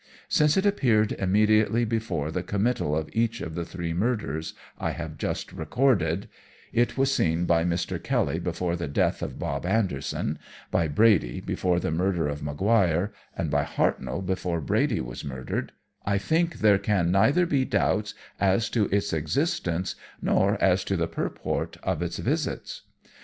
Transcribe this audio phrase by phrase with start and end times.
[0.29, 5.15] Since it appeared immediately before the committal of each of the three murders I have
[5.19, 6.27] just recorded
[6.73, 8.01] (it was seen by Mr.
[8.01, 10.39] Kelly before the death of Bob Anderson;
[10.71, 15.71] by Brady, before the murder of Maguire; and by Hartnoll, before Brady was murdered),
[16.03, 21.07] I think there can neither be doubts as to its existence nor as to the
[21.07, 22.81] purport of its visits.